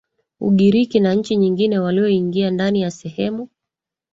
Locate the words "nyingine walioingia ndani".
1.35-2.81